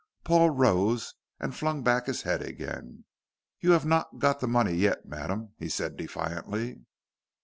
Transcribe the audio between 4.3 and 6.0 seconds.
the money yet, madam," he said